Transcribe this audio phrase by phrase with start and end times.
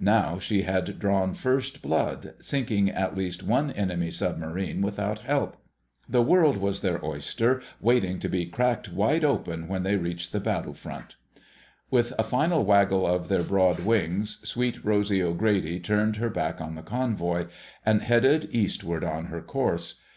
[0.00, 5.56] Now she had drawn first blood, sinking at least one enemy submarine without help.
[6.08, 10.40] The world was their oyster, waiting to be cracked wide open when they reached the
[10.40, 11.14] battlefront.
[11.92, 16.74] With a final waggle of their broad wings, Sweet Rosy O'Grady turned her back on
[16.74, 17.46] the convoy
[17.86, 20.00] and headed eastward on her course.